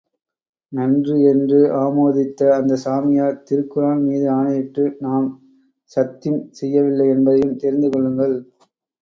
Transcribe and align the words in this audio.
நன்று! 0.71 1.15
என்று 1.31 1.59
ஆமோதித்த 1.81 2.47
அந்த 2.55 2.77
சாமியார், 2.85 3.37
திருக்குரான் 3.43 4.01
மீது 4.07 4.27
ஆணையிட்டு 4.31 4.85
நாம் 4.99 5.29
சத்திம் 5.91 6.41
செய்யவில்லை 6.59 7.07
என்பதையும் 7.09 7.57
தெரிந்து 7.57 7.89
கொள்ளுங்கள். 7.89 8.37